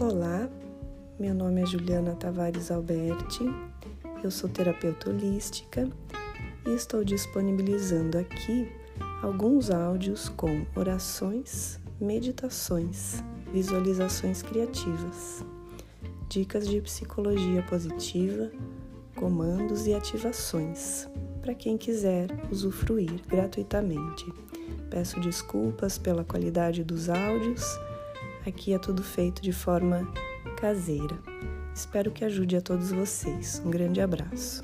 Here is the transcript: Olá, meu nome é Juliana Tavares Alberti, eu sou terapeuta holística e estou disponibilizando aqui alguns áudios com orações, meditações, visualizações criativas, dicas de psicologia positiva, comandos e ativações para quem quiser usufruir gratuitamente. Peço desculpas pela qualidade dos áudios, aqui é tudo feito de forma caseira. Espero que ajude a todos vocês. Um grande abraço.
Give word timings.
Olá, 0.00 0.48
meu 1.18 1.34
nome 1.34 1.60
é 1.60 1.66
Juliana 1.66 2.14
Tavares 2.14 2.70
Alberti, 2.70 3.42
eu 4.22 4.30
sou 4.30 4.48
terapeuta 4.48 5.10
holística 5.10 5.88
e 6.64 6.70
estou 6.70 7.02
disponibilizando 7.02 8.16
aqui 8.16 8.70
alguns 9.20 9.72
áudios 9.72 10.28
com 10.28 10.64
orações, 10.76 11.80
meditações, 12.00 13.24
visualizações 13.52 14.40
criativas, 14.40 15.44
dicas 16.28 16.68
de 16.68 16.80
psicologia 16.80 17.64
positiva, 17.64 18.52
comandos 19.16 19.88
e 19.88 19.94
ativações 19.94 21.08
para 21.42 21.54
quem 21.54 21.76
quiser 21.76 22.28
usufruir 22.52 23.20
gratuitamente. 23.26 24.32
Peço 24.88 25.18
desculpas 25.18 25.98
pela 25.98 26.22
qualidade 26.22 26.84
dos 26.84 27.08
áudios, 27.08 27.64
aqui 28.46 28.72
é 28.74 28.78
tudo 28.78 29.02
feito 29.02 29.42
de 29.42 29.52
forma 29.52 30.06
caseira. 30.58 31.18
Espero 31.74 32.10
que 32.10 32.24
ajude 32.24 32.56
a 32.56 32.60
todos 32.60 32.90
vocês. 32.90 33.62
Um 33.64 33.70
grande 33.70 34.00
abraço. 34.00 34.62